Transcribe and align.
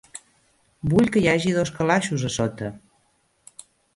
Vull 0.93 1.09
que 1.15 1.21
hi 1.25 1.29
hagi 1.33 1.51
dos 1.59 1.71
calaixos 1.77 2.25
a 2.31 2.33
sota. 2.39 2.73